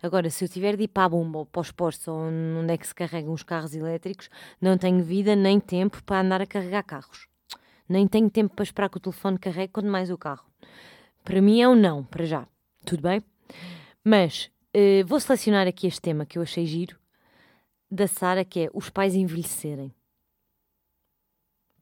[0.00, 2.72] Agora, se eu tiver de ir para a bomba ou para os postos ou onde
[2.72, 6.46] é que se carregam os carros elétricos, não tenho vida nem tempo para andar a
[6.46, 7.31] carregar carros.
[7.88, 10.46] Nem tenho tempo para esperar que o telefone carregue, quanto mais o carro.
[11.24, 12.48] Para mim é um não, para já.
[12.84, 13.22] Tudo bem?
[14.04, 16.98] Mas uh, vou selecionar aqui este tema que eu achei giro,
[17.90, 19.94] da Sara, que é os pais envelhecerem.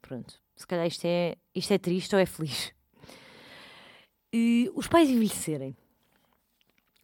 [0.03, 0.41] Pronto.
[0.57, 2.73] Se calhar isto é, isto é triste ou é feliz.
[4.35, 5.77] Uh, os pais envelhecerem.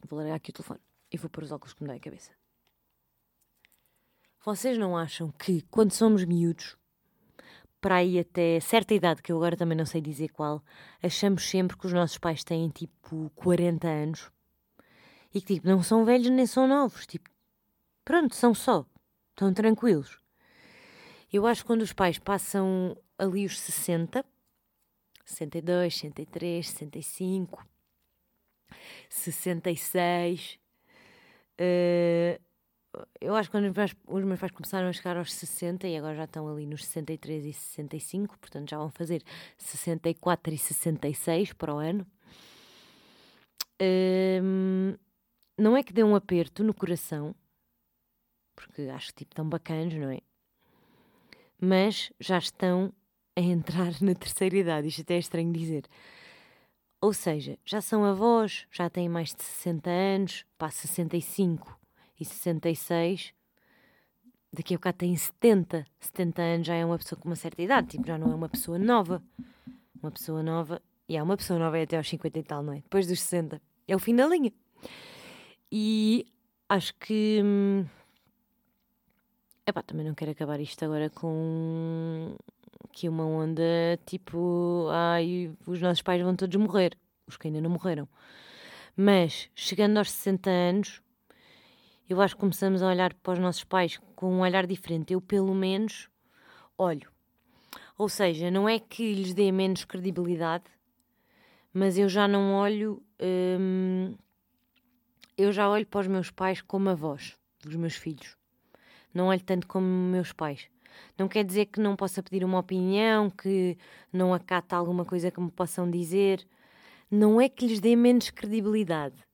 [0.09, 0.81] Vou largar aqui o telefone
[1.11, 2.33] e vou pôr os óculos que me dá a cabeça.
[4.45, 6.77] Vocês não acham que quando somos miúdos
[7.81, 10.63] para aí até certa idade, que eu agora também não sei dizer qual,
[11.03, 14.31] achamos sempre que os nossos pais têm tipo 40 anos
[15.35, 17.31] e que tipo não são velhos nem são novos, tipo,
[18.05, 18.87] pronto, são só,
[19.31, 20.19] estão tranquilos.
[21.33, 24.25] Eu acho que quando os pais passam ali os 60,
[25.25, 27.67] 62, 63, 65,
[29.11, 30.59] 66,
[31.61, 32.46] uh,
[33.21, 35.87] eu acho que quando os meus, pais, os meus pais começaram a chegar aos 60
[35.89, 39.23] e agora já estão ali nos 63 e 65, portanto já vão fazer
[39.59, 42.07] 64 e 66 para o ano.
[43.81, 44.97] Hum,
[45.59, 47.35] não é que dê um aperto no coração,
[48.55, 50.21] porque acho que tipo tão bacanos, não é?
[51.61, 52.93] Mas já estão
[53.37, 55.87] a entrar na terceira idade, isto até é estranho dizer.
[57.01, 61.79] Ou seja, já são avós, já têm mais de 60 anos, pá, 65
[62.19, 63.33] e 66,
[64.53, 65.87] daqui a bocado têm 70.
[66.01, 68.49] 70 anos já é uma pessoa com uma certa idade, tipo, já não é uma
[68.49, 69.23] pessoa nova.
[70.03, 72.73] Uma pessoa nova, e há uma pessoa nova é até aos 50 e tal, não
[72.73, 72.77] é?
[72.77, 73.61] Depois dos 60.
[73.87, 74.53] É o fim da linha.
[75.71, 76.27] E
[76.69, 77.41] acho que.
[77.45, 77.85] Hum,
[79.67, 82.37] epá, também não quero acabar isto agora com
[82.93, 83.63] que uma onda
[84.05, 84.89] tipo.
[84.91, 86.97] Ai, os nossos pais vão todos morrer.
[87.27, 88.09] Os que ainda não morreram.
[88.97, 91.03] Mas chegando aos 60 anos,
[92.09, 95.13] eu acho que começamos a olhar para os nossos pais com um olhar diferente.
[95.13, 96.09] Eu, pelo menos,
[96.79, 97.11] olho.
[97.99, 100.65] Ou seja, não é que lhes dê menos credibilidade,
[101.73, 103.03] mas eu já não olho.
[103.21, 104.15] Hum,
[105.37, 108.37] eu já olho para os meus pais como avós dos meus filhos.
[109.13, 110.69] Não olho tanto como meus pais.
[111.19, 113.77] Não quer dizer que não possa pedir uma opinião, que
[114.13, 116.47] não acata alguma coisa que me possam dizer.
[117.11, 119.27] Não é que lhes dê menos credibilidade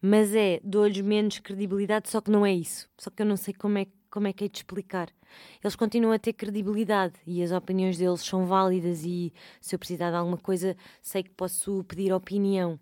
[0.00, 2.88] mas é, dou-lhes menos credibilidade, só que não é isso.
[2.96, 5.08] Só que eu não sei como é, como é que é de explicar.
[5.62, 10.10] Eles continuam a ter credibilidade e as opiniões deles são válidas e se eu precisar
[10.10, 12.78] de alguma coisa, sei que posso pedir opinião.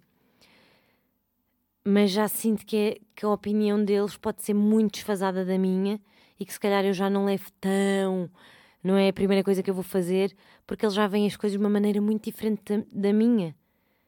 [1.85, 6.01] Mas já sinto que, é, que a opinião deles pode ser muito desfasada da minha
[6.39, 8.31] e que se calhar eu já não levo tão.
[8.83, 10.37] Não é a primeira coisa que eu vou fazer,
[10.67, 13.55] porque eles já veem as coisas de uma maneira muito diferente da, da minha.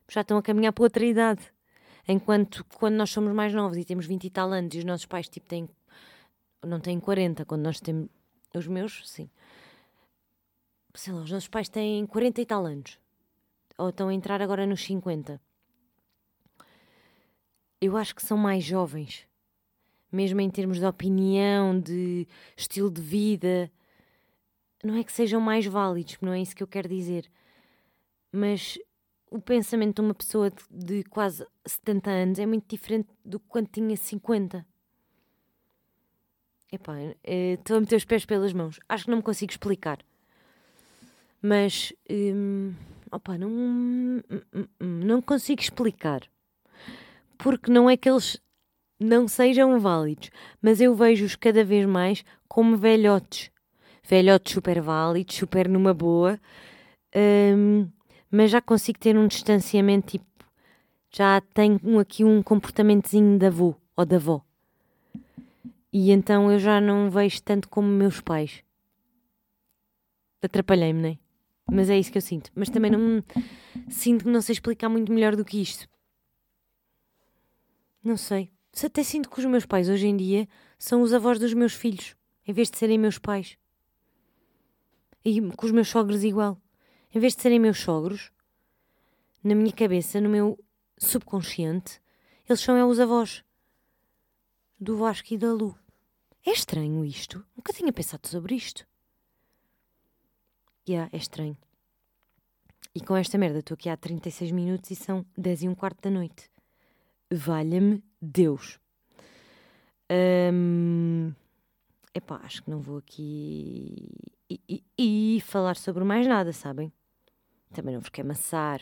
[0.09, 1.43] Já estão a caminhar para outra idade.
[2.09, 5.05] Enquanto quando nós somos mais novos e temos 20 e tal anos e os nossos
[5.05, 5.69] pais tipo têm
[6.67, 8.09] não têm 40, quando nós temos
[8.55, 9.31] os meus, sim.
[10.95, 12.99] Sei lá, os nossos pais têm 40 e tal anos.
[13.77, 15.41] Ou estão a entrar agora nos 50.
[17.81, 19.27] Eu acho que são mais jovens.
[20.11, 23.71] Mesmo em termos de opinião, de estilo de vida.
[24.83, 27.31] não é que sejam mais válidos, não é isso que eu quero dizer,
[28.33, 28.79] mas
[29.31, 33.47] o pensamento de uma pessoa de, de quase 70 anos é muito diferente do que
[33.49, 34.67] quando tinha 50.
[36.71, 38.79] Epá, eh, estou a meter os pés pelas mãos.
[38.89, 39.99] Acho que não me consigo explicar.
[41.41, 42.75] Mas, hum,
[43.11, 44.23] opa, não, hum,
[44.55, 46.23] hum, não consigo explicar.
[47.39, 48.41] Porque não é que eles
[49.01, 53.51] não sejam válidos, mas eu vejo-os cada vez mais como velhotes.
[54.03, 56.41] Velhotes super válidos, super numa boa,
[57.15, 57.89] hum,
[58.31, 60.27] mas já consigo ter um distanciamento tipo.
[61.11, 64.45] Já tenho aqui um comportamentozinho de avô ou da avó.
[65.93, 68.63] E então eu já não vejo tanto como meus pais.
[70.43, 71.19] Atrapalhei-me, não é?
[71.71, 72.51] Mas é isso que eu sinto.
[72.55, 73.23] Mas também não
[73.89, 75.89] sinto que não sei explicar muito melhor do que isto.
[78.03, 78.51] Não sei.
[78.73, 80.49] Se até sinto que os meus pais hoje em dia
[80.79, 82.15] são os avós dos meus filhos,
[82.47, 83.59] em vez de serem meus pais.
[85.25, 86.61] E com os meus sogros igual.
[87.15, 88.31] Em vez de serem meus sogros,
[89.43, 90.59] na minha cabeça, no meu
[90.99, 92.01] subconsciente,
[92.49, 93.43] eles são é, os avós
[94.79, 95.77] do Vasco e da Lu.
[96.45, 97.45] É estranho isto.
[97.57, 98.87] Nunca tinha pensado sobre isto.
[100.89, 101.57] Yeah, é estranho.
[102.95, 106.01] E com esta merda estou aqui há 36 minutos e são 10 e um quarto
[106.03, 106.51] da noite.
[107.31, 108.79] Valha-me Deus.
[110.11, 111.35] Um,
[112.15, 114.09] epá, acho que não vou aqui
[114.51, 116.93] e, e, e, falar sobre mais nada, sabem?
[117.73, 118.81] Também não vos quero amassar.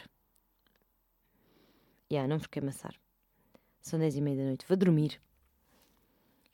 [2.08, 2.94] Já, yeah, não vos quero amassar.
[3.80, 4.64] São 10 e meia da noite.
[4.68, 5.20] Vou dormir.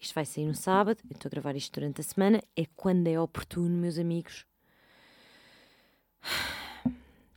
[0.01, 0.99] Isto vai sair no sábado.
[1.09, 2.43] Eu estou a gravar isto durante a semana.
[2.57, 4.47] É quando é oportuno, meus amigos.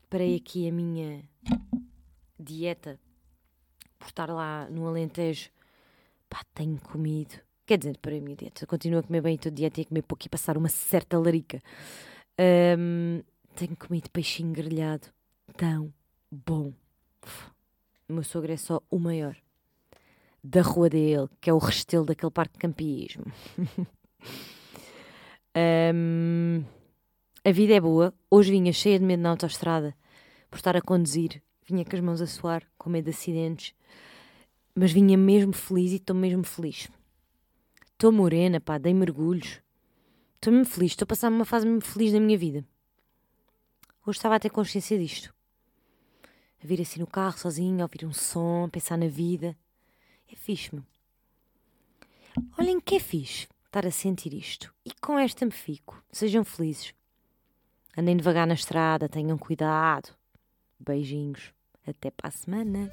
[0.09, 1.23] Parei aqui a minha
[2.39, 2.99] dieta
[3.99, 5.49] por estar lá no Alentejo.
[6.29, 7.35] Pá, tenho comido.
[7.65, 8.67] Quer dizer, parei a minha dieta.
[8.67, 11.59] Continuo a comer bem, estou dieta e a comer pouco e passar uma certa larica.
[12.77, 13.23] Um,
[13.55, 15.07] tenho comido peixinho grelhado.
[15.57, 15.91] Tão
[16.31, 16.71] bom.
[18.07, 19.35] O meu sogro é só o maior.
[20.43, 23.25] Da rua dele, que é o restelo daquele parque de campismo.
[25.95, 26.63] um,
[27.43, 28.13] a vida é boa.
[28.29, 29.95] Hoje vinha cheia de medo na autoestrada
[30.51, 31.41] por estar a conduzir.
[31.67, 33.73] Vinha com as mãos a suar, com medo de acidentes.
[34.75, 36.89] Mas vinha mesmo feliz e estou mesmo feliz.
[37.95, 39.61] Estou morena, pá, dei mergulhos.
[40.35, 40.91] Estou mesmo feliz.
[40.91, 42.65] Estou a passar uma fase mesmo feliz da minha vida.
[44.05, 45.33] Hoje estava a ter consciência disto.
[46.61, 49.57] A vir assim no carro, sozinho, a ouvir um som, a pensar na vida.
[50.29, 50.83] É fixe-me.
[52.59, 54.73] Olhem que é fixe estar a sentir isto.
[54.85, 56.03] E com esta me fico.
[56.11, 56.93] Sejam felizes.
[57.97, 60.13] Andem devagar na estrada, tenham cuidado.
[60.77, 61.53] Beijinhos.
[61.87, 62.91] Até para a semana.